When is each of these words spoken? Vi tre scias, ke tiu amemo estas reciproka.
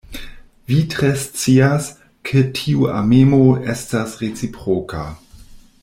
Vi 0.69 0.77
tre 0.93 1.11
scias, 1.23 1.89
ke 2.31 2.43
tiu 2.61 2.89
amemo 3.01 3.43
estas 3.75 4.17
reciproka. 4.25 5.05